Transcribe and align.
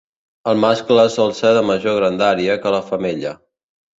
El 0.51 0.61
mascle 0.61 1.03
sol 1.15 1.35
ser 1.41 1.51
de 1.57 1.61
major 1.69 1.97
grandària 1.99 2.57
que 2.65 2.75
la 2.79 2.83
femella. 2.91 3.37